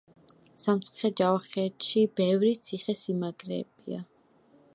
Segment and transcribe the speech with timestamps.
[0.61, 4.03] სამცხე-ჯაბახეთში ბევრი ციხე-სიმაგრებია